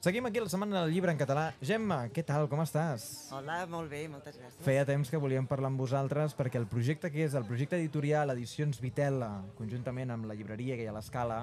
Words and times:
Seguim 0.00 0.24
aquí 0.24 0.40
la 0.40 0.48
setmana 0.48 0.80
del 0.80 0.94
llibre 0.94 1.12
en 1.12 1.18
català. 1.20 1.50
Gemma, 1.60 2.06
què 2.08 2.22
tal, 2.24 2.46
com 2.48 2.62
estàs? 2.62 3.02
Hola, 3.36 3.58
molt 3.68 3.90
bé, 3.92 4.06
moltes 4.08 4.38
gràcies. 4.38 4.62
Feia 4.64 4.86
temps 4.88 5.10
que 5.12 5.18
volíem 5.20 5.44
parlar 5.44 5.68
amb 5.68 5.82
vosaltres 5.82 6.32
perquè 6.38 6.56
el 6.56 6.64
projecte 6.70 7.10
que 7.12 7.26
és 7.26 7.36
el 7.36 7.44
projecte 7.44 7.76
editorial 7.76 8.32
Edicions 8.32 8.80
Vitela, 8.80 9.28
conjuntament 9.58 10.14
amb 10.14 10.24
la 10.30 10.38
llibreria 10.38 10.78
que 10.78 10.86
hi 10.86 10.88
ha 10.88 10.94
a 10.94 10.96
l'Escala, 10.96 11.38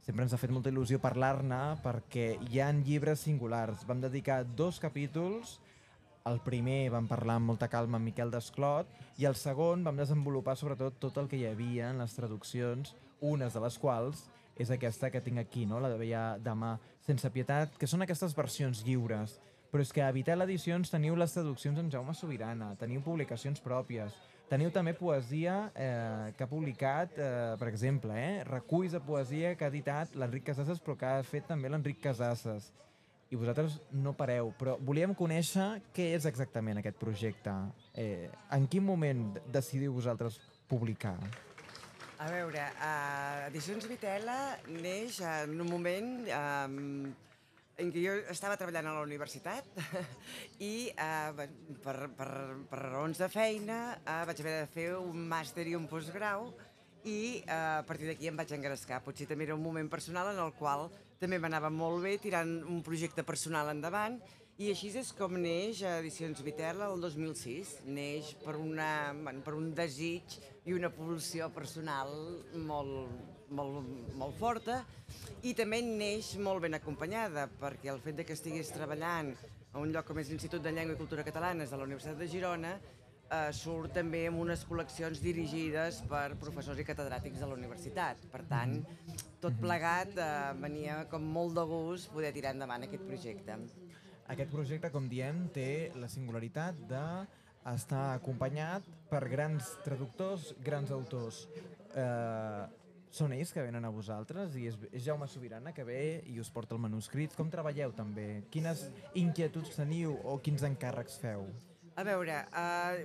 sempre 0.00 0.24
ens 0.24 0.32
ha 0.32 0.40
fet 0.40 0.48
molta 0.48 0.72
il·lusió 0.72 0.96
parlar-ne 1.04 1.60
perquè 1.84 2.30
hi 2.48 2.64
han 2.64 2.80
llibres 2.88 3.26
singulars. 3.28 3.84
Vam 3.84 4.00
dedicar 4.00 4.46
dos 4.48 4.80
capítols 4.80 5.58
el 6.32 6.40
primer 6.40 6.88
vam 6.96 7.04
parlar 7.08 7.36
amb 7.36 7.52
molta 7.52 7.68
calma 7.68 8.00
amb 8.00 8.08
Miquel 8.08 8.32
Desclot 8.32 8.88
i 9.20 9.28
el 9.28 9.36
segon 9.36 9.84
vam 9.84 10.00
desenvolupar 10.00 10.56
sobretot 10.56 10.96
tot 11.04 11.20
el 11.20 11.28
que 11.28 11.36
hi 11.36 11.50
havia 11.52 11.92
en 11.92 12.00
les 12.00 12.16
traduccions, 12.16 12.96
unes 13.20 13.52
de 13.52 13.60
les 13.60 13.76
quals 13.76 14.24
és 14.60 14.70
aquesta 14.70 15.10
que 15.10 15.22
tinc 15.24 15.40
aquí, 15.40 15.64
no? 15.66 15.80
la 15.80 15.90
de 15.92 15.98
veia 16.00 16.24
demà, 16.42 16.74
sense 17.06 17.30
pietat, 17.32 17.72
que 17.80 17.88
són 17.88 18.04
aquestes 18.04 18.36
versions 18.36 18.84
lliures. 18.86 19.38
Però 19.70 19.84
és 19.84 19.92
que 19.94 20.02
a 20.02 20.10
Vitel 20.12 20.42
Edicions 20.42 20.90
teniu 20.90 21.14
les 21.16 21.32
traduccions 21.32 21.78
en 21.78 21.88
Jaume 21.92 22.12
Sobirana, 22.18 22.74
teniu 22.80 23.02
publicacions 23.04 23.62
pròpies, 23.62 24.16
teniu 24.50 24.72
també 24.74 24.96
poesia 24.98 25.70
eh, 25.78 26.32
que 26.36 26.44
ha 26.44 26.50
publicat, 26.50 27.14
eh, 27.14 27.54
per 27.60 27.70
exemple, 27.70 28.16
eh, 28.18 28.42
reculls 28.48 28.96
de 28.96 29.00
poesia 29.06 29.54
que 29.54 29.64
ha 29.64 29.70
editat 29.70 30.16
l'Enric 30.18 30.48
Casasses, 30.50 30.82
però 30.82 30.98
que 30.98 31.06
ha 31.06 31.22
fet 31.26 31.46
també 31.46 31.70
l'Enric 31.70 32.02
Casasses 32.02 32.72
i 33.30 33.38
vosaltres 33.38 33.78
no 33.94 34.10
pareu, 34.18 34.50
però 34.58 34.74
volíem 34.82 35.14
conèixer 35.14 35.68
què 35.94 36.08
és 36.16 36.26
exactament 36.26 36.80
aquest 36.80 36.98
projecte. 36.98 37.54
Eh, 37.94 38.26
en 38.50 38.66
quin 38.66 38.82
moment 38.82 39.28
decidiu 39.54 39.94
vosaltres 39.94 40.40
publicar? 40.66 41.14
A 42.20 42.26
veure, 42.28 42.60
uh, 42.84 43.46
Edicions 43.48 43.86
Vitela 43.88 44.34
neix 44.68 45.22
en 45.24 45.54
un 45.64 45.68
moment 45.70 46.08
um, 46.36 46.74
en 47.80 47.92
què 47.94 48.02
jo 48.04 48.16
estava 48.28 48.58
treballant 48.60 48.90
a 48.90 48.92
la 48.98 49.04
universitat 49.06 49.70
i 50.66 50.90
uh, 50.92 51.30
per, 51.80 51.94
per, 52.18 52.26
per 52.68 52.80
raons 52.82 53.22
de 53.22 53.28
feina 53.32 53.78
uh, 54.02 54.18
vaig 54.28 54.42
haver 54.44 54.58
de 54.58 54.68
fer 54.74 54.84
un 54.98 55.24
màster 55.32 55.64
i 55.70 55.78
un 55.78 55.86
postgrau 55.88 56.50
i 57.08 57.40
uh, 57.46 57.78
a 57.78 57.86
partir 57.88 58.10
d'aquí 58.10 58.28
em 58.28 58.36
vaig 58.36 58.52
engrescar. 58.52 59.00
Potser 59.00 59.24
també 59.30 59.48
era 59.48 59.56
un 59.56 59.64
moment 59.64 59.88
personal 59.88 60.34
en 60.34 60.42
el 60.44 60.52
qual 60.60 60.90
també 61.22 61.40
m'anava 61.40 61.72
molt 61.72 62.04
bé 62.04 62.18
tirant 62.20 62.52
un 62.68 62.84
projecte 62.84 63.24
personal 63.24 63.72
endavant 63.72 64.20
i 64.60 64.66
així 64.68 64.90
és 65.00 65.08
com 65.16 65.38
neix 65.40 65.78
Edicions 65.88 66.42
Viterla 66.44 66.90
el 66.92 67.00
2006. 67.00 67.70
Neix 67.96 68.34
per, 68.42 68.58
una, 68.60 68.88
bueno, 69.16 69.40
per 69.46 69.54
un 69.56 69.70
desig 69.76 70.34
i 70.68 70.74
una 70.76 70.90
pulsió 70.92 71.48
personal 71.54 72.12
molt, 72.68 73.14
molt, 73.56 73.88
molt 74.20 74.36
forta 74.36 74.82
i 75.48 75.54
també 75.56 75.80
neix 75.86 76.34
molt 76.44 76.60
ben 76.66 76.76
acompanyada 76.76 77.46
perquè 77.62 77.88
el 77.94 78.02
fet 78.04 78.20
de 78.20 78.26
que 78.28 78.36
estigués 78.36 78.68
treballant 78.74 79.32
a 79.72 79.80
un 79.80 79.94
lloc 79.94 80.10
com 80.10 80.20
és 80.20 80.28
l'Institut 80.28 80.60
de 80.60 80.74
Llengua 80.76 80.98
i 80.98 81.00
Cultura 81.00 81.24
Catalanes 81.24 81.72
de 81.72 81.80
la 81.80 81.88
Universitat 81.88 82.20
de 82.20 82.28
Girona 82.28 82.74
eh, 82.76 83.48
surt 83.56 83.96
també 83.96 84.26
amb 84.28 84.42
unes 84.44 84.66
col·leccions 84.68 85.24
dirigides 85.24 86.02
per 86.10 86.34
professors 86.42 86.82
i 86.82 86.84
catedràtics 86.84 87.40
de 87.40 87.48
la 87.48 87.56
universitat. 87.56 88.28
Per 88.28 88.44
tant, 88.52 88.76
tot 89.40 89.56
plegat 89.62 90.20
eh, 90.20 90.30
venia 90.60 91.06
com 91.08 91.32
molt 91.38 91.56
de 91.56 91.64
gust 91.72 92.12
poder 92.12 92.34
tirar 92.36 92.52
endavant 92.58 92.84
aquest 92.84 93.08
projecte. 93.08 93.56
Aquest 94.30 94.52
projecte, 94.52 94.92
com 94.94 95.08
diem, 95.10 95.48
té 95.50 95.90
la 95.98 96.06
singularitat 96.10 96.76
de 96.90 97.04
estar 97.72 98.12
acompanyat 98.14 98.84
per 99.10 99.24
grans 99.28 99.72
traductors, 99.82 100.52
grans 100.62 100.92
autors. 100.94 101.40
Eh, 101.98 102.66
són 103.10 103.34
ells 103.34 103.50
que 103.50 103.64
venen 103.66 103.84
a 103.84 103.90
vosaltres 103.90 104.54
i 104.54 104.68
és, 104.70 104.76
és 104.92 105.02
Jaume 105.02 105.26
Sobirana 105.26 105.72
que 105.74 105.82
ve 105.82 106.22
i 106.30 106.38
us 106.38 106.50
porta 106.54 106.76
el 106.76 106.82
manuscrit. 106.84 107.34
Com 107.34 107.50
treballeu 107.50 107.90
també? 107.96 108.44
Quines 108.54 108.86
inquietuds 109.18 109.74
teniu 109.74 110.14
o 110.22 110.38
quins 110.38 110.62
encàrrecs 110.68 111.18
feu? 111.18 111.48
A 111.98 112.06
veure, 112.06 112.38
uh, 112.54 113.02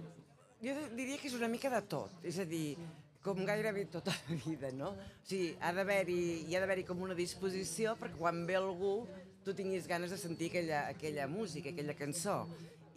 jo 0.62 0.78
diria 0.94 1.18
que 1.18 1.32
és 1.32 1.40
una 1.40 1.50
mica 1.50 1.74
de 1.74 1.82
tot. 1.90 2.14
És 2.22 2.38
a 2.38 2.46
dir, 2.46 2.78
com 3.26 3.42
gairebé 3.50 3.88
tota 3.90 4.14
la 4.30 4.38
vida, 4.46 4.70
no? 4.78 4.94
O 4.94 5.26
sigui, 5.26 5.56
ha 5.58 5.74
d'haver-hi 5.74 6.22
hi 6.46 6.54
ha 6.54 6.62
d'haver-hi 6.62 6.86
com 6.86 7.02
una 7.02 7.18
disposició 7.18 7.98
perquè 7.98 8.22
quan 8.22 8.46
ve 8.46 8.62
algú 8.62 9.00
tu 9.46 9.54
tinguis 9.54 9.86
ganes 9.86 10.10
de 10.10 10.18
sentir 10.18 10.50
aquella, 10.50 10.88
aquella 10.90 11.28
música, 11.30 11.70
aquella 11.70 11.94
cançó. 11.94 12.48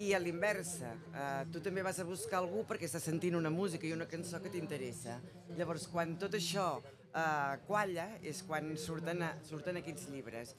I 0.01 0.15
a 0.15 0.21
l'inversa, 0.23 0.95
eh, 1.13 1.43
tu 1.53 1.61
també 1.61 1.83
vas 1.83 1.99
a 2.01 2.07
buscar 2.09 2.39
algú 2.39 2.63
perquè 2.65 2.87
està 2.89 3.01
sentint 3.03 3.37
una 3.37 3.51
música 3.51 3.85
i 3.87 3.93
una 3.93 4.07
cançó 4.09 4.41
que 4.41 4.49
t'interessa. 4.49 5.19
Llavors, 5.59 5.89
quan 5.93 6.17
tot 6.17 6.39
això 6.39 6.79
eh, 6.81 7.59
qualla, 7.67 8.09
és 8.23 8.41
quan 8.47 8.73
surten, 8.81 9.27
a, 9.27 9.35
surten 9.45 9.83
aquests 9.83 10.09
llibres. 10.15 10.55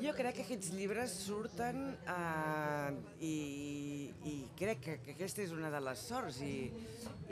Jo 0.00 0.14
crec 0.16 0.38
que 0.38 0.44
aquests 0.46 0.70
llibres 0.72 1.12
surten 1.26 1.82
eh, 2.08 2.92
i, 3.20 3.34
i 4.30 4.36
crec 4.56 4.80
que, 4.86 4.96
que 5.04 5.16
aquesta 5.18 5.44
és 5.44 5.52
una 5.52 5.68
de 5.74 5.82
les 5.84 6.06
sorts 6.08 6.40
i, 6.40 6.54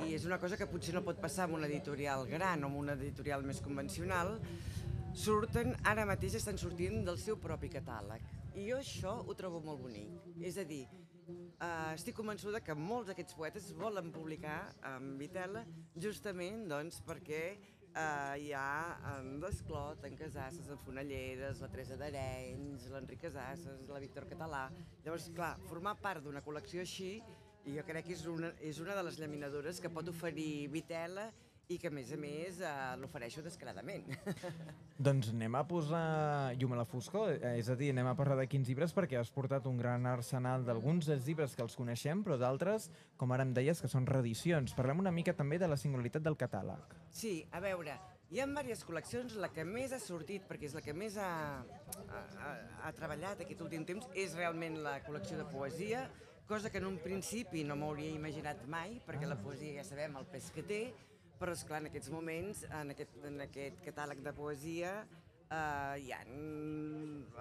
i 0.04 0.12
és 0.18 0.26
una 0.28 0.36
cosa 0.42 0.58
que 0.60 0.68
potser 0.68 0.92
no 0.92 1.04
pot 1.06 1.22
passar 1.22 1.46
amb 1.46 1.56
una 1.56 1.70
editorial 1.70 2.26
gran 2.28 2.60
o 2.66 2.68
amb 2.68 2.82
una 2.82 2.98
editorial 2.98 3.46
més 3.46 3.62
convencional, 3.64 4.36
surten, 5.16 5.72
ara 5.88 6.04
mateix 6.09 6.37
estan 6.37 6.59
sortint 6.60 7.04
del 7.06 7.16
seu 7.21 7.38
propi 7.41 7.71
catàleg. 7.72 8.25
I 8.56 8.66
jo 8.69 8.81
això 8.82 9.15
ho 9.25 9.34
trobo 9.37 9.62
molt 9.65 9.81
bonic. 9.81 10.12
És 10.44 10.59
a 10.60 10.65
dir, 10.69 10.84
eh, 10.87 11.94
estic 11.94 12.16
convençuda 12.16 12.60
que 12.60 12.75
molts 12.75 13.09
d'aquests 13.09 13.37
poetes 13.38 13.71
volen 13.72 14.12
publicar 14.12 14.75
en 14.93 15.16
Vitela 15.19 15.65
justament 15.97 16.66
doncs, 16.69 17.00
perquè 17.00 17.43
eh, 17.97 18.34
hi 18.44 18.53
ha 18.53 18.99
en 19.15 19.41
Desclot, 19.41 20.04
en 20.04 20.16
Casasses, 20.21 20.69
en 20.69 20.78
Fonalleres, 20.84 21.60
la 21.65 21.72
Teresa 21.72 21.97
d'Arenys, 21.97 22.91
l'Enric 22.93 23.25
Casasses, 23.25 23.88
la 23.88 24.03
Víctor 24.04 24.28
Català... 24.28 24.69
Llavors, 25.04 25.31
clar, 25.34 25.56
formar 25.71 25.97
part 26.03 26.25
d'una 26.25 26.44
col·lecció 26.44 26.84
així 26.84 27.16
jo 27.66 27.83
crec 27.83 28.06
que 28.06 28.15
és 28.15 28.22
una, 28.31 28.53
és 28.62 28.78
una 28.78 28.94
de 28.94 29.03
les 29.03 29.16
llaminadures 29.19 29.81
que 29.83 29.91
pot 29.91 30.06
oferir 30.12 30.69
Vitela 30.71 31.33
i 31.69 31.78
que, 31.82 31.91
a 31.91 31.94
més 31.94 32.12
a 32.15 32.16
més, 32.21 32.60
eh, 32.62 32.72
l'ofereixo 33.00 33.43
descaradament. 33.43 34.04
doncs 35.06 35.32
anem 35.32 35.54
a 35.59 35.65
posar 35.66 36.54
llum 36.60 36.77
a 36.77 36.81
la 36.81 36.87
foscor, 36.87 37.32
eh, 37.34 37.56
és 37.59 37.71
a 37.72 37.75
dir, 37.78 37.91
anem 37.91 38.06
a 38.06 38.15
parlar 38.19 38.37
de 38.38 38.47
quins 38.50 38.69
llibres 38.71 38.94
perquè 38.94 39.19
has 39.19 39.32
portat 39.34 39.66
un 39.66 39.81
gran 39.81 40.06
arsenal 40.06 40.66
d'alguns 40.66 41.10
dels 41.10 41.27
llibres 41.27 41.56
que 41.56 41.65
els 41.66 41.75
coneixem, 41.78 42.22
però 42.27 42.38
d'altres, 42.38 42.91
com 43.19 43.34
ara 43.34 43.47
em 43.47 43.54
deies, 43.56 43.82
que 43.82 43.91
són 43.91 44.06
reedicions. 44.06 44.77
Parlem 44.78 45.03
una 45.03 45.15
mica 45.15 45.34
també 45.34 45.59
de 45.59 45.71
la 45.71 45.78
singularitat 45.81 46.22
del 46.22 46.38
catàleg. 46.38 46.94
Sí, 47.10 47.41
a 47.50 47.62
veure, 47.65 47.97
hi 48.31 48.41
ha 48.43 48.47
diverses 48.47 48.87
col·leccions, 48.87 49.34
la 49.43 49.50
que 49.50 49.66
més 49.66 49.93
ha 49.94 50.00
sortit, 50.03 50.47
perquè 50.47 50.71
és 50.71 50.78
la 50.78 50.84
que 50.87 50.94
més 50.94 51.19
ha, 51.19 51.33
ha, 52.06 52.54
ha 52.87 52.94
treballat 52.94 53.43
aquest 53.43 53.66
últim 53.66 53.83
temps, 53.88 54.06
és 54.15 54.38
realment 54.38 54.78
la 54.87 55.00
col·lecció 55.03 55.41
de 55.43 55.50
poesia, 55.50 56.06
cosa 56.47 56.71
que 56.71 56.78
en 56.78 56.87
un 56.87 57.03
principi 57.03 57.66
no 57.66 57.75
m'hauria 57.75 58.15
imaginat 58.15 58.62
mai, 58.71 59.00
perquè 59.03 59.27
la 59.27 59.38
poesia 59.43 59.81
ja 59.81 59.87
sabem 59.87 60.15
el 60.15 60.31
pes 60.31 60.53
que 60.54 60.62
té, 60.62 60.81
però, 61.41 61.52
és 61.52 61.64
clar 61.69 61.82
en 61.82 61.91
aquests 61.91 62.10
moments, 62.12 62.64
en 62.80 62.92
aquest, 62.94 63.16
en 63.28 63.41
aquest 63.44 63.80
catàleg 63.84 64.22
de 64.24 64.32
poesia, 64.36 64.92
eh, 65.50 66.00
hi 66.02 66.12
ha 66.14 66.22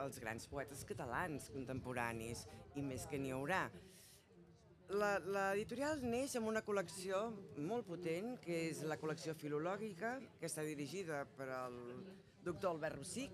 els 0.04 0.22
grans 0.24 0.48
poetes 0.52 0.84
catalans 0.88 1.50
contemporanis, 1.54 2.46
i 2.76 2.84
més 2.86 3.08
que 3.10 3.20
n'hi 3.22 3.34
haurà. 3.36 3.66
L'editorial 4.86 6.04
neix 6.06 6.36
amb 6.38 6.52
una 6.52 6.62
col·lecció 6.62 7.24
molt 7.58 7.88
potent, 7.88 8.36
que 8.44 8.68
és 8.68 8.84
la 8.86 9.00
col·lecció 9.02 9.34
filològica, 9.34 10.20
que 10.40 10.46
està 10.52 10.66
dirigida 10.68 11.24
per 11.38 11.50
el 11.64 11.80
doctor 12.46 12.76
Albert 12.76 13.00
Rossic, 13.00 13.34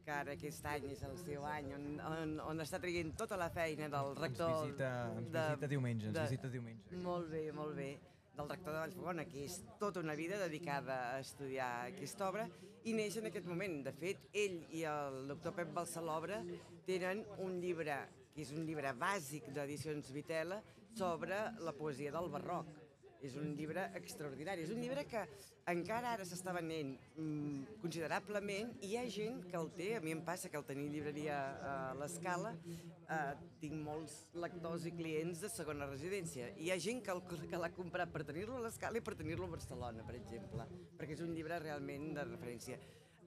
que 0.00 0.10
ara 0.16 0.32
aquest 0.34 0.64
any 0.66 0.88
és 0.90 1.02
el 1.06 1.16
seu 1.20 1.44
any 1.46 1.74
on, 1.76 1.82
on, 2.08 2.30
on 2.48 2.64
està 2.64 2.80
traient 2.82 3.12
tota 3.20 3.36
la 3.38 3.50
feina 3.54 3.86
del 3.92 4.14
rector... 4.16 4.50
Ens 4.50 4.64
visita, 4.64 4.92
ens 5.12 5.28
visita 5.28 5.56
de, 5.60 5.68
diumenge, 5.74 6.08
ens 6.08 6.16
de, 6.16 6.24
visita 6.24 6.50
diumenge. 6.50 7.02
Molt 7.04 7.28
bé, 7.30 7.44
molt 7.54 7.76
bé 7.76 7.90
del 8.36 8.48
rector 8.48 8.74
de 8.74 8.80
Vallfogona, 8.80 9.24
que 9.28 9.44
és 9.46 9.58
tota 9.80 10.00
una 10.00 10.16
vida 10.18 10.38
dedicada 10.40 10.98
a 11.12 11.20
estudiar 11.20 11.70
aquesta 11.90 12.28
obra, 12.28 12.48
i 12.84 12.94
neix 12.96 13.18
en 13.20 13.28
aquest 13.28 13.48
moment. 13.50 13.80
De 13.86 13.92
fet, 13.92 14.26
ell 14.32 14.60
i 14.76 14.84
el 14.88 15.26
doctor 15.28 15.54
Pep 15.58 15.72
Balsalobra 15.76 16.40
tenen 16.86 17.24
un 17.44 17.58
llibre, 17.60 17.98
que 18.34 18.44
és 18.46 18.52
un 18.56 18.64
llibre 18.68 18.94
bàsic 18.96 19.50
d'edicions 19.54 20.12
Vitela, 20.14 20.62
sobre 20.96 21.36
la 21.62 21.74
poesia 21.76 22.10
del 22.10 22.30
barroc 22.32 22.66
és 23.26 23.36
un 23.40 23.54
llibre 23.56 23.86
extraordinari. 23.98 24.64
És 24.64 24.72
un 24.74 24.80
llibre 24.82 25.04
que 25.08 25.22
encara 25.70 26.14
ara 26.16 26.26
s'està 26.26 26.54
venent 26.56 26.94
mm, 27.14 27.80
considerablement 27.82 28.72
i 28.80 28.92
hi 28.92 28.98
ha 29.00 29.04
gent 29.12 29.42
que 29.50 29.58
el 29.60 29.70
té, 29.76 29.90
a 29.96 30.04
mi 30.04 30.14
em 30.16 30.22
passa 30.26 30.50
que 30.50 30.58
el 30.60 30.66
tenir 30.68 30.88
llibreria 30.92 31.38
a 31.72 31.74
l'Escala, 32.00 32.54
eh, 32.64 33.34
tinc 33.62 33.76
molts 33.84 34.16
lectors 34.44 34.86
i 34.88 34.94
clients 34.96 35.42
de 35.44 35.52
segona 35.52 35.88
residència. 35.90 36.50
I 36.56 36.68
hi 36.68 36.72
ha 36.74 36.78
gent 36.80 37.04
que 37.04 37.60
l'ha 37.60 37.72
comprat 37.76 38.12
per 38.14 38.24
tenir-lo 38.28 38.58
a 38.58 38.64
l'Escala 38.66 39.00
i 39.00 39.04
per 39.04 39.16
tenir-lo 39.18 39.48
a 39.48 39.54
Barcelona, 39.56 40.06
per 40.06 40.16
exemple, 40.18 40.66
perquè 40.98 41.18
és 41.18 41.24
un 41.26 41.34
llibre 41.36 41.60
realment 41.62 42.10
de 42.16 42.26
referència. 42.32 42.80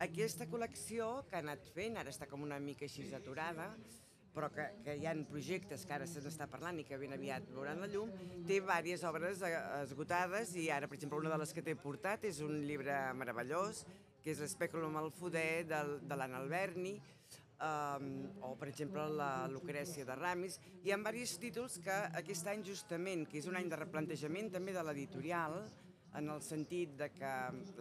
Aquesta 0.04 0.48
col·lecció 0.50 1.22
que 1.30 1.38
ha 1.38 1.44
anat 1.46 1.68
fent, 1.76 2.00
ara 2.02 2.12
està 2.12 2.26
com 2.28 2.42
una 2.44 2.58
mica 2.60 2.88
així 2.90 3.06
aturada, 3.14 3.70
però 4.34 4.50
que, 4.54 4.66
que 4.86 4.96
hi 4.98 5.06
ha 5.08 5.14
projectes 5.30 5.86
que 5.86 5.96
ara 5.96 6.08
se 6.10 6.22
n'està 6.24 6.48
parlant 6.50 6.80
i 6.82 6.86
que 6.88 6.98
ben 7.02 7.14
aviat 7.16 7.46
veuran 7.54 7.82
la 7.84 7.90
llum, 7.92 8.12
té 8.48 8.58
diverses 8.58 9.06
obres 9.10 9.44
esgotades 9.84 10.56
i 10.60 10.70
ara, 10.74 10.90
per 10.90 10.98
exemple, 10.98 11.22
una 11.22 11.34
de 11.34 11.42
les 11.44 11.54
que 11.54 11.66
té 11.66 11.76
portat 11.80 12.26
és 12.30 12.42
un 12.46 12.64
llibre 12.66 12.98
meravellós, 13.20 13.84
que 14.24 14.32
és 14.34 14.42
l'Especulum 14.42 14.96
al 14.98 15.12
Fuder 15.14 15.66
de, 15.70 15.82
de 16.02 16.18
l'Anna 16.18 16.40
Alberni, 16.40 16.96
um, 17.60 18.10
o 18.48 18.54
per 18.60 18.70
exemple 18.72 19.06
la 19.12 19.48
Lucrècia 19.52 20.08
de 20.08 20.16
Ramis. 20.18 20.60
Hi 20.84 20.94
ha 20.94 21.00
diversos 21.00 21.38
títols 21.42 21.80
que 21.84 21.98
aquest 22.24 22.50
any 22.52 22.64
justament, 22.66 23.28
que 23.30 23.40
és 23.42 23.50
un 23.52 23.60
any 23.60 23.70
de 23.72 23.80
replantejament 23.80 24.52
també 24.56 24.76
de 24.76 24.86
l'editorial, 24.88 25.62
en 26.14 26.30
el 26.30 26.42
sentit 26.46 26.92
de 26.98 27.08
que 27.10 27.30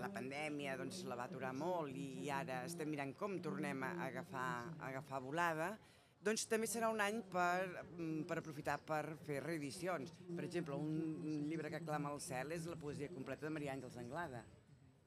la 0.01 0.09
pandèmia 0.13 0.77
doncs, 0.81 1.03
la 1.05 1.19
va 1.19 1.27
aturar 1.29 1.53
molt 1.53 1.93
i 1.93 2.31
ara 2.33 2.63
estem 2.65 2.89
mirant 2.89 3.13
com 3.19 3.37
tornem 3.45 3.83
a 3.85 3.93
agafar, 4.07 4.53
a 4.79 4.89
agafar 4.89 5.21
volada, 5.21 5.75
doncs 6.23 6.47
també 6.47 6.69
serà 6.71 6.89
un 6.93 7.01
any 7.03 7.21
per, 7.33 7.85
mm, 7.97 8.25
per 8.31 8.39
aprofitar 8.39 8.79
per 8.87 9.17
fer 9.27 9.41
reedicions. 9.43 10.13
Per 10.37 10.45
exemple, 10.45 10.75
un 10.75 11.49
llibre 11.49 11.71
que 11.71 11.83
clama 11.85 12.11
al 12.11 12.21
cel 12.21 12.53
és 12.53 12.67
la 12.67 12.77
poesia 12.77 13.09
completa 13.09 13.47
de 13.47 13.51
Maria 13.51 13.75
Àngels 13.75 13.97
Anglada, 13.99 14.45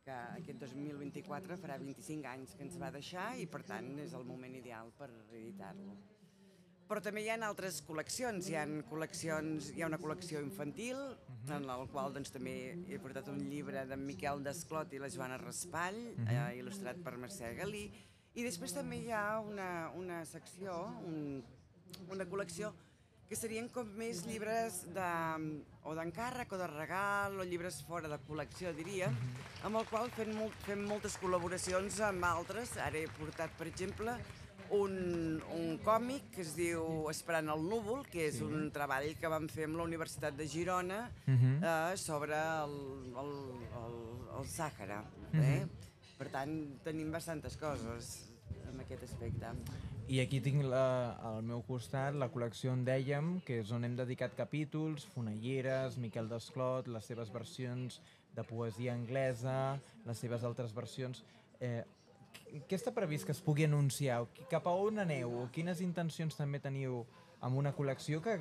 que 0.05 0.11
aquest 0.11 0.59
2024 0.59 1.57
farà 1.57 1.79
25 1.81 2.27
anys 2.29 2.53
que 2.55 2.63
ens 2.63 2.77
va 2.77 2.91
deixar 2.91 3.37
i 3.41 3.47
per 3.47 3.63
tant 3.63 3.97
és 3.99 4.13
el 4.13 4.23
moment 4.23 4.53
ideal 4.55 4.91
per 4.97 5.09
reeditar-lo. 5.31 5.95
Però 6.85 7.01
també 7.01 7.23
hi 7.23 7.29
ha 7.33 7.37
altres 7.47 7.79
col·leccions, 7.81 8.45
hi 8.45 8.55
ha 8.59 8.65
col·leccions, 8.85 9.71
hi 9.73 9.81
ha 9.81 9.87
una 9.87 9.97
col·lecció 9.97 10.41
infantil, 10.43 10.99
-huh. 11.47 11.55
en 11.55 11.65
la 11.65 11.79
qual 11.91 12.13
doncs, 12.13 12.29
també 12.29 12.77
he 12.87 12.99
portat 12.99 13.27
un 13.27 13.39
llibre 13.49 13.85
d'en 13.89 14.05
Miquel 14.05 14.43
Desclot 14.43 14.93
i 14.93 14.99
la 14.99 15.09
Joana 15.09 15.37
Raspall, 15.37 15.95
-huh. 15.95 16.27
eh, 16.29 16.59
il·lustrat 16.61 17.01
per 17.01 17.17
Mercè 17.17 17.55
Galí, 17.55 17.89
i 18.35 18.43
després 18.43 18.73
també 18.75 18.99
hi 18.99 19.11
ha 19.15 19.39
una, 19.39 19.69
una 19.95 20.23
secció, 20.27 20.75
un, 21.07 21.43
una 22.11 22.27
col·lecció, 22.27 22.73
que 23.25 23.37
serien 23.37 23.67
com 23.73 23.87
més 23.97 24.21
llibres 24.27 24.83
de, 24.93 25.09
o 25.87 25.95
d'encàrrec 25.97 26.51
o 26.53 26.59
de 26.61 26.67
regal 26.69 27.39
o 27.39 27.45
llibres 27.47 27.79
fora 27.87 28.11
de 28.11 28.19
col·lecció, 28.27 28.73
diria, 28.77 29.09
amb 29.65 29.79
el 29.79 29.87
qual 29.89 30.11
fem, 30.13 30.33
molt, 30.37 30.57
fem 30.67 30.83
moltes 30.85 31.17
col·laboracions 31.21 31.97
amb 32.05 32.27
altres. 32.27 32.75
Ara 32.77 33.01
he 33.01 33.07
portat, 33.17 33.55
per 33.57 33.65
exemple, 33.71 34.13
un, 34.75 35.41
un 35.55 35.79
còmic 35.85 36.29
que 36.35 36.43
es 36.43 36.53
diu 36.57 37.09
Esperant 37.09 37.49
el 37.53 37.65
núvol, 37.69 38.03
que 38.11 38.27
és 38.27 38.39
sí. 38.39 38.45
un 38.45 38.69
treball 38.75 39.11
que 39.21 39.31
vam 39.31 39.49
fer 39.49 39.69
amb 39.69 39.79
la 39.79 39.87
Universitat 39.89 40.37
de 40.37 40.47
Girona 40.47 41.09
uh 41.09 41.33
-huh. 41.33 41.57
eh, 41.63 41.97
sobre 41.97 42.35
el, 42.35 42.77
el, 43.23 43.33
el, 43.81 43.97
el 44.37 44.45
Sàhara. 44.45 45.01
Uh 45.01 45.33
-huh. 45.33 45.43
eh? 45.43 45.67
Per 46.19 46.29
tant, 46.31 46.55
tenim 46.85 47.11
bastantes 47.11 47.57
coses 47.59 48.15
en 48.69 48.79
aquest 48.83 49.03
aspecte. 49.09 49.51
I 50.07 50.19
aquí 50.21 50.39
tinc 50.43 50.61
la, 50.69 51.17
al 51.25 51.41
meu 51.43 51.63
costat 51.65 52.15
la 52.15 52.29
col·lecció 52.29 52.71
on 52.75 52.83
dèiem, 52.85 53.39
que 53.45 53.59
és 53.63 53.71
on 53.73 53.87
hem 53.87 53.95
dedicat 53.97 54.35
capítols, 54.37 55.07
Fonelleres, 55.15 55.97
Miquel 55.97 56.29
Desclot, 56.29 56.87
les 56.93 57.09
seves 57.09 57.33
versions 57.33 57.99
de 58.35 58.45
poesia 58.45 58.93
anglesa, 58.93 59.79
les 60.05 60.21
seves 60.21 60.45
altres 60.45 60.75
versions. 60.77 61.23
Eh, 61.59 61.81
què 62.69 62.77
està 62.77 62.93
previst 62.95 63.25
que 63.25 63.33
es 63.33 63.41
pugui 63.41 63.65
anunciar? 63.65 64.21
Cap 64.51 64.67
a 64.69 64.75
on 64.77 65.01
aneu? 65.03 65.39
Quines 65.55 65.81
intencions 65.81 66.37
també 66.37 66.61
teniu 66.61 67.01
amb 67.43 67.57
una 67.57 67.73
col·lecció 67.75 68.21
que 68.23 68.37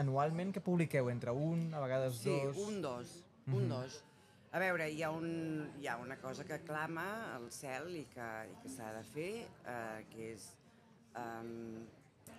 anualment 0.00 0.52
que 0.56 0.64
publiqueu? 0.64 1.08
Entre 1.12 1.32
un, 1.32 1.68
a 1.74 1.80
vegades 1.84 2.18
sí, 2.18 2.32
dos? 2.32 2.56
Sí, 2.56 2.66
un, 2.66 2.82
dos. 2.82 3.18
Mm 3.46 3.52
-hmm. 3.52 3.56
Un, 3.56 3.68
dos. 3.68 4.02
A 4.50 4.58
veure, 4.58 4.88
hi 4.90 5.04
ha, 5.06 5.12
un, 5.14 5.28
hi 5.78 5.86
ha 5.86 5.92
una 6.02 6.16
cosa 6.18 6.42
que 6.42 6.56
clama 6.66 7.04
al 7.36 7.44
cel 7.54 7.92
i 7.94 8.00
que, 8.10 8.28
i 8.50 8.54
que 8.58 8.70
s'ha 8.72 8.88
de 8.96 9.02
fer, 9.06 9.30
eh, 9.46 10.00
que 10.10 10.24
és 10.32 10.46
eh, 11.20 12.32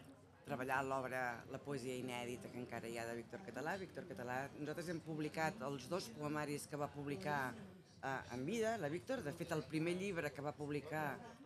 treballar 0.44 0.82
l'obra, 0.84 1.22
la 1.54 1.62
poesia 1.64 1.96
inèdita 1.96 2.50
que 2.52 2.60
encara 2.60 2.90
hi 2.92 2.98
ha 3.00 3.06
de 3.08 3.14
Víctor 3.16 3.46
Català. 3.46 3.78
Víctor 3.80 4.10
Català, 4.10 4.42
nosaltres 4.58 4.90
hem 4.92 5.00
publicat 5.06 5.64
els 5.64 5.86
dos 5.94 6.10
poemaris 6.18 6.66
que 6.68 6.80
va 6.82 6.90
publicar 6.92 7.38
eh, 7.56 8.18
en 8.36 8.44
vida, 8.50 8.74
la 8.82 8.90
Víctor. 8.92 9.24
De 9.24 9.32
fet, 9.32 9.56
el 9.56 9.64
primer 9.72 9.94
llibre 10.02 10.34
que 10.36 10.44
va 10.44 10.52
publicar 10.58 11.06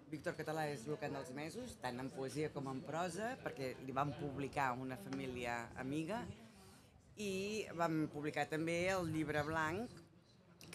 Víctor 0.10 0.34
Català 0.40 0.66
és 0.72 0.88
Lucant 0.90 1.14
dels 1.14 1.30
Mesos, 1.38 1.76
tant 1.84 2.02
en 2.02 2.10
poesia 2.16 2.50
com 2.56 2.72
en 2.74 2.82
prosa, 2.90 3.36
perquè 3.46 3.76
li 3.86 3.94
vam 3.94 4.16
publicar 4.18 4.72
una 4.82 4.98
família 4.98 5.60
amiga, 5.86 6.24
i 7.22 7.68
vam 7.78 8.08
publicar 8.10 8.50
també 8.50 8.80
el 8.96 9.14
llibre 9.14 9.46
blanc, 9.46 10.02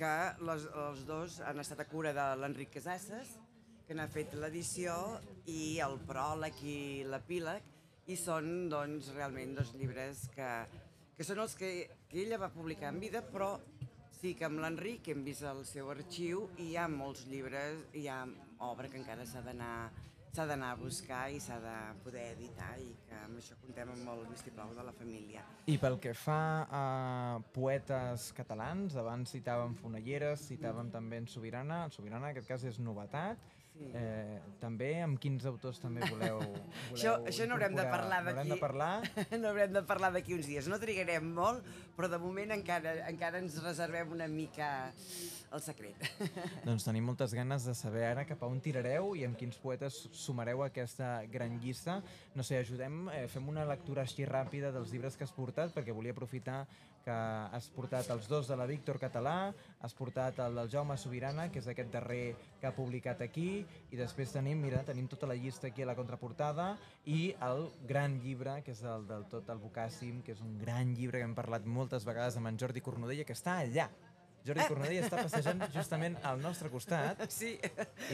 que 0.00 0.14
les, 0.48 0.66
els 0.86 1.04
dos 1.08 1.38
han 1.44 1.60
estat 1.60 1.84
a 1.84 1.88
cura 1.90 2.14
de 2.16 2.26
l'Enric 2.40 2.72
Casasses, 2.78 3.36
que 3.86 3.96
n'ha 3.96 4.08
fet 4.08 4.32
l'edició, 4.38 4.94
i 5.50 5.78
el 5.84 5.98
pròleg 6.08 6.62
i 6.64 6.80
l'epíleg, 7.10 7.66
i 8.10 8.16
són 8.16 8.70
doncs, 8.72 9.12
realment 9.14 9.54
dos 9.58 9.74
llibres 9.76 10.24
que, 10.34 10.50
que 11.16 11.26
són 11.26 11.44
els 11.44 11.54
que, 11.58 11.70
que 12.08 12.24
ella 12.24 12.40
va 12.40 12.52
publicar 12.54 12.94
en 12.94 13.00
vida, 13.02 13.22
però 13.28 13.54
Sí, 14.20 14.34
que 14.36 14.44
amb 14.44 14.60
l'Enric 14.60 15.06
hem 15.08 15.22
vist 15.24 15.46
el 15.48 15.62
seu 15.64 15.86
arxiu 15.88 16.42
i 16.60 16.66
hi 16.66 16.74
ha 16.76 16.82
molts 16.92 17.22
llibres, 17.30 17.78
hi 17.96 18.02
ha 18.12 18.18
obra 18.66 18.90
que 18.92 18.98
encara 19.00 19.24
s'ha 19.24 19.40
d'anar 19.46 19.88
s'ha 20.32 20.46
d'anar 20.46 20.72
a 20.72 20.78
buscar 20.78 21.24
i 21.34 21.40
s'ha 21.42 21.58
de 21.62 21.76
poder 22.04 22.28
editar 22.36 22.72
i 22.78 22.90
que 23.08 23.16
amb 23.18 23.38
això 23.40 23.56
contem 23.60 23.90
amb 23.90 24.10
el 24.14 24.26
vistiplau 24.30 24.72
de 24.76 24.84
la 24.86 24.92
família. 24.94 25.42
I 25.66 25.76
pel 25.82 25.98
que 26.02 26.14
fa 26.14 26.40
a 26.70 26.84
poetes 27.54 28.30
catalans, 28.36 28.94
abans 29.00 29.32
citàvem 29.34 29.74
Fonelleres, 29.80 30.46
citàvem 30.52 30.90
també 30.94 31.18
en 31.22 31.26
Sobirana, 31.30 31.84
en 31.88 31.90
Sobirana 31.96 32.28
en 32.30 32.36
aquest 32.36 32.48
cas 32.54 32.64
és 32.70 32.78
novetat, 32.78 33.38
Sí. 33.80 33.86
Eh, 33.96 34.40
també 34.60 34.88
amb 35.00 35.16
quins 35.22 35.44
autors 35.48 35.78
també 35.80 36.02
voleu, 36.10 36.40
voleu 36.90 36.96
Això, 36.98 37.12
això 37.30 37.46
n'haurem 37.48 37.76
de 37.78 37.84
parlar 37.88 38.18
d'aquí. 38.26 38.50
de 38.50 38.56
parlar? 38.60 38.88
n'haurem 39.30 39.72
de 39.72 39.82
parlar 39.88 40.10
d'aquí 40.12 40.34
uns 40.34 40.48
dies. 40.50 40.66
No 40.68 40.76
trigarem 40.82 41.30
molt, 41.32 41.64
però 41.96 42.10
de 42.10 42.18
moment 42.20 42.50
encara, 42.52 42.96
encara 43.08 43.38
ens 43.40 43.56
reservem 43.62 44.10
una 44.12 44.26
mica 44.28 44.90
el 45.54 45.62
secret. 45.64 45.96
Doncs 46.66 46.84
tenim 46.84 47.06
moltes 47.08 47.32
ganes 47.32 47.64
de 47.64 47.72
saber 47.78 48.04
ara 48.10 48.26
cap 48.28 48.42
a 48.42 48.50
on 48.50 48.60
tirareu 48.60 49.14
i 49.16 49.24
amb 49.24 49.38
quins 49.40 49.56
poetes 49.62 50.02
sumareu 50.20 50.62
aquesta 50.64 51.24
gran 51.32 51.58
llista. 51.62 52.00
No 52.34 52.44
sé, 52.46 52.60
ajudem, 52.60 53.08
eh, 53.14 53.26
fem 53.32 53.48
una 53.48 53.66
lectura 53.68 54.04
així 54.06 54.28
ràpida 54.28 54.70
dels 54.74 54.92
llibres 54.92 55.16
que 55.16 55.24
has 55.26 55.34
portat, 55.34 55.74
perquè 55.74 55.96
volia 55.96 56.12
aprofitar 56.16 56.64
que 57.04 57.12
has 57.56 57.68
portat 57.72 58.10
els 58.12 58.28
dos 58.28 58.48
de 58.50 58.56
la 58.60 58.66
Víctor 58.68 58.98
Català, 59.00 59.52
has 59.80 59.94
portat 59.96 60.38
el 60.44 60.58
del 60.58 60.70
Jaume 60.72 60.96
Sobirana, 61.00 61.48
que 61.52 61.60
és 61.62 61.68
aquest 61.70 61.90
darrer 61.92 62.34
que 62.60 62.68
ha 62.68 62.74
publicat 62.76 63.22
aquí, 63.24 63.64
i 63.90 63.96
després 63.98 64.34
tenim, 64.34 64.60
mira, 64.60 64.82
tenim 64.84 65.08
tota 65.08 65.28
la 65.30 65.38
llista 65.38 65.70
aquí 65.70 65.82
a 65.82 65.88
la 65.88 65.96
contraportada 65.96 66.74
i 67.06 67.32
el 67.46 67.70
gran 67.88 68.18
llibre, 68.20 68.60
que 68.66 68.76
és 68.76 68.84
el 68.84 69.08
del 69.08 69.26
Tot 69.32 69.48
el 69.52 69.62
Bocàssim, 69.62 70.20
que 70.26 70.36
és 70.36 70.44
un 70.44 70.58
gran 70.60 70.94
llibre 70.94 71.20
que 71.20 71.28
hem 71.28 71.36
parlat 71.36 71.64
moltes 71.64 72.04
vegades 72.04 72.36
amb 72.36 72.52
en 72.52 72.60
Jordi 72.60 72.84
Cornudella, 72.84 73.24
que 73.24 73.36
està 73.36 73.58
allà, 73.64 73.88
Jordi 74.46 74.64
Cornudella 74.68 75.04
està 75.04 75.20
passejant 75.20 75.62
justament 75.74 76.16
al 76.26 76.40
nostre 76.40 76.70
costat 76.72 77.20
sí. 77.32 77.52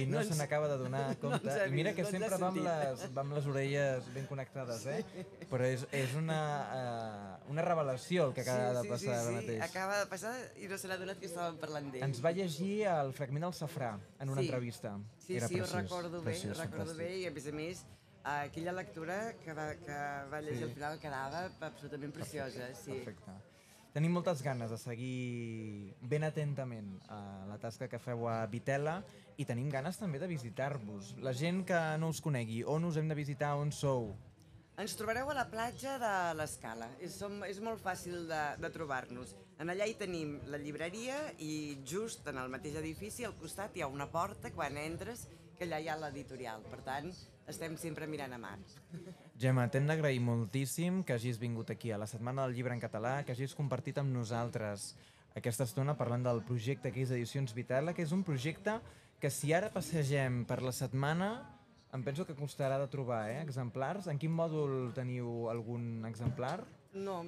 i 0.00 0.06
no, 0.08 0.18
no 0.18 0.24
se 0.26 0.36
n'acaba 0.38 0.68
de 0.72 0.78
donar 0.80 1.04
compte. 1.22 1.46
No 1.46 1.66
I 1.66 1.74
mira 1.74 1.92
que 1.96 2.06
no 2.06 2.10
sempre 2.10 2.38
va 2.40 2.50
amb, 2.50 2.60
les, 2.66 3.04
va 3.14 3.24
amb 3.24 3.36
les 3.38 3.48
orelles 3.52 4.10
ben 4.14 4.26
connectades, 4.30 4.86
eh? 4.90 5.26
Però 5.50 5.68
és, 5.68 5.86
és 5.94 6.14
una, 6.18 6.40
uh, 6.80 7.50
una 7.52 7.64
revelació 7.66 8.30
el 8.30 8.36
que 8.36 8.42
acaba 8.46 8.68
sí, 8.68 8.76
sí, 8.76 8.82
de 8.82 8.94
passar 8.94 9.00
sí, 9.00 9.08
sí. 9.08 9.16
ara 9.16 9.34
mateix. 9.38 9.64
acaba 9.68 9.98
de 10.02 10.08
passar 10.12 10.34
i 10.62 10.70
no 10.70 10.80
se 10.82 10.90
n'ha 10.90 11.00
donat 11.02 11.22
que 11.22 11.30
estàvem 11.30 11.60
parlant 11.62 11.90
d'ell. 11.94 12.06
Ens 12.08 12.22
va 12.24 12.34
llegir 12.36 12.72
el 12.92 13.14
fragment 13.16 13.46
del 13.48 13.58
safrà 13.60 13.94
en 14.18 14.32
una 14.34 14.42
sí. 14.42 14.48
entrevista. 14.48 14.96
Sí, 15.18 15.36
Era 15.38 15.50
sí, 15.50 15.60
preciós, 15.60 15.74
ho 15.74 15.82
recordo 15.82 16.22
bé, 16.22 16.32
preciós, 16.32 16.56
ho 16.56 16.62
recordo 16.62 16.90
fantàstic. 16.92 17.04
bé 17.06 17.22
i 17.22 17.28
a 17.30 17.34
més 17.36 17.46
a 17.46 17.54
més 17.60 17.84
aquella 18.26 18.72
lectura 18.74 19.18
que 19.42 19.54
va, 19.54 19.68
que 19.78 19.98
va 20.32 20.40
llegir 20.42 20.64
sí. 20.64 20.70
al 20.70 20.72
final 20.74 20.98
quedava 21.02 21.44
absolutament 21.68 22.14
preciosa. 22.14 22.72
Sí. 22.74 22.96
Perfecte. 22.96 23.36
Tenim 23.96 24.12
moltes 24.12 24.42
ganes 24.44 24.68
de 24.68 24.76
seguir 24.76 25.94
ben 26.04 26.26
atentament 26.26 26.90
a 27.08 27.46
la 27.48 27.54
tasca 27.56 27.86
que 27.88 27.96
feu 27.96 28.26
a 28.28 28.42
Vitela 28.52 28.98
i 29.40 29.46
tenim 29.48 29.70
ganes 29.72 29.96
també 29.96 30.18
de 30.20 30.28
visitar-vos. 30.28 31.14
La 31.24 31.32
gent 31.32 31.62
que 31.64 31.78
no 31.96 32.10
us 32.12 32.20
conegui, 32.20 32.58
on 32.60 32.84
us 32.84 32.98
hem 33.00 33.08
de 33.08 33.16
visitar, 33.16 33.54
on 33.56 33.72
sou? 33.72 34.10
Ens 34.76 34.98
trobareu 35.00 35.32
a 35.32 35.36
la 35.38 35.46
platja 35.48 35.94
de 36.02 36.12
l'Escala. 36.36 36.90
És, 37.00 37.16
som, 37.16 37.38
és 37.48 37.56
molt 37.64 37.80
fàcil 37.80 38.28
de, 38.28 38.42
de 38.60 38.70
trobar-nos. 38.74 39.32
En 39.64 39.72
allà 39.72 39.88
hi 39.88 39.96
tenim 39.96 40.36
la 40.52 40.60
llibreria 40.60 41.16
i 41.40 41.78
just 41.88 42.28
en 42.28 42.42
el 42.42 42.52
mateix 42.52 42.76
edifici, 42.76 43.24
al 43.24 43.38
costat, 43.40 43.80
hi 43.80 43.86
ha 43.86 43.88
una 43.88 44.10
porta 44.12 44.52
quan 44.52 44.76
entres 44.76 45.24
que 45.56 45.64
allà 45.64 45.80
hi 45.80 45.88
ha 45.88 45.96
l'editorial. 46.04 46.68
Per 46.68 46.82
tant, 46.84 47.08
estem 47.48 47.76
sempre 47.78 48.06
mirant 48.10 48.32
a 48.34 48.38
mar. 48.38 48.56
Gemma, 49.38 49.66
t'hem 49.70 49.86
d'agrair 49.86 50.20
moltíssim 50.20 51.02
que 51.06 51.14
hagis 51.16 51.38
vingut 51.38 51.70
aquí 51.70 51.92
a 51.92 51.98
la 52.00 52.08
Setmana 52.10 52.46
del 52.46 52.56
Llibre 52.56 52.74
en 52.74 52.82
Català, 52.82 53.20
que 53.24 53.34
hagis 53.36 53.54
compartit 53.54 53.98
amb 54.02 54.14
nosaltres 54.14 54.94
aquesta 55.36 55.66
estona 55.68 55.96
parlant 55.96 56.24
del 56.24 56.42
projecte 56.48 56.92
que 56.92 57.02
és 57.04 57.12
Edicions 57.12 57.52
Vitala, 57.54 57.92
que 57.92 58.02
és 58.02 58.14
un 58.16 58.24
projecte 58.24 58.78
que 59.20 59.30
si 59.30 59.52
ara 59.52 59.68
passegem 59.72 60.44
per 60.48 60.62
la 60.64 60.72
setmana 60.72 61.30
em 61.96 62.02
penso 62.04 62.26
que 62.28 62.36
costarà 62.36 62.78
de 62.80 62.88
trobar 62.92 63.22
eh, 63.30 63.40
exemplars. 63.40 64.08
En 64.10 64.18
quin 64.20 64.32
mòdul 64.34 64.92
teniu 64.96 65.48
algun 65.52 66.04
exemplar? 66.08 66.58
No, 66.92 67.22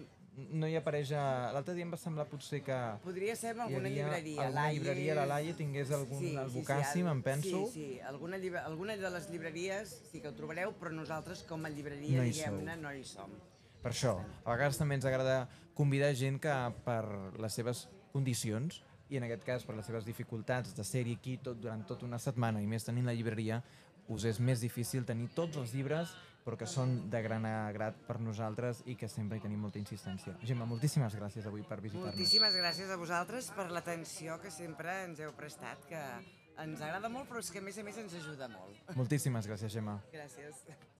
no 0.50 0.68
hi 0.70 0.76
apareix 0.78 1.10
a... 1.16 1.22
L'altre 1.54 1.74
dia 1.74 1.86
em 1.86 1.92
va 1.92 1.98
semblar 2.00 2.26
potser 2.30 2.60
que... 2.66 2.76
Podria 3.02 3.34
ser 3.38 3.54
en 3.56 3.62
alguna 3.66 3.90
llibreria. 3.90 4.46
Alguna 4.46 4.66
llibreria, 4.72 5.16
la 5.18 5.26
Laia 5.32 5.54
tingués 5.58 5.92
algun 5.94 6.20
sí, 6.22 6.32
el 6.38 6.50
sí, 6.54 6.64
sí, 6.92 7.02
em 7.02 7.22
penso. 7.26 7.62
Sí, 7.72 7.74
sí, 7.74 8.00
alguna, 8.06 8.38
llibre... 8.38 8.62
alguna 8.62 8.96
de 8.96 9.12
les 9.14 9.28
llibreries 9.32 9.94
sí 10.10 10.22
que 10.22 10.30
ho 10.30 10.34
trobareu, 10.36 10.74
però 10.78 10.94
nosaltres 10.94 11.42
com 11.48 11.66
a 11.66 11.72
llibreria, 11.72 12.20
no 12.20 12.28
diguem-ne, 12.28 12.76
no 12.82 12.92
hi 12.94 13.04
som. 13.08 13.34
Per 13.82 13.92
això, 13.92 14.18
a 14.44 14.52
vegades 14.52 14.78
també 14.78 14.98
ens 14.98 15.06
agrada 15.08 15.40
convidar 15.78 16.12
gent 16.18 16.38
que 16.42 16.54
per 16.86 17.02
les 17.38 17.58
seves 17.58 17.86
condicions 18.12 18.82
i 19.08 19.18
en 19.18 19.26
aquest 19.26 19.44
cas 19.46 19.64
per 19.64 19.76
les 19.78 19.86
seves 19.88 20.06
dificultats 20.06 20.74
de 20.76 20.84
ser-hi 20.84 21.14
aquí 21.18 21.38
tot, 21.42 21.58
durant 21.62 21.84
tota 21.88 22.06
una 22.06 22.18
setmana 22.22 22.62
i 22.62 22.66
més 22.68 22.84
tenint 22.84 23.06
la 23.08 23.14
llibreria 23.16 23.62
us 24.08 24.24
és 24.28 24.40
més 24.40 24.60
difícil 24.64 25.06
tenir 25.08 25.28
tots 25.36 25.60
els 25.60 25.74
llibres 25.76 26.14
però 26.48 26.56
que 26.56 26.64
són 26.64 27.10
de 27.12 27.20
gran 27.20 27.44
agrat 27.44 27.98
per 28.06 28.14
nosaltres 28.24 28.80
i 28.88 28.94
que 28.96 29.04
sempre 29.12 29.36
hi 29.36 29.42
tenim 29.44 29.60
molta 29.60 29.76
insistència. 29.82 30.32
Gemma, 30.48 30.64
moltíssimes 30.70 31.12
gràcies 31.18 31.44
avui 31.50 31.60
per 31.60 31.76
visitar-nos. 31.84 32.14
Moltíssimes 32.16 32.56
gràcies 32.56 32.88
a 32.88 32.96
vosaltres 32.96 33.50
per 33.52 33.68
l'atenció 33.68 34.38
que 34.40 34.52
sempre 34.54 35.02
ens 35.04 35.20
heu 35.20 35.34
prestat, 35.36 35.84
que 35.90 36.04
ens 36.64 36.80
agrada 36.80 37.12
molt, 37.12 37.28
però 37.28 37.44
és 37.44 37.52
que 37.52 37.60
a 37.60 37.66
més 37.68 37.76
a 37.76 37.84
més 37.84 38.00
ens 38.00 38.16
ajuda 38.22 38.48
molt. 38.54 38.94
Moltíssimes 38.96 39.50
gràcies, 39.50 39.76
Gemma. 39.76 40.00
Gràcies. 40.14 40.64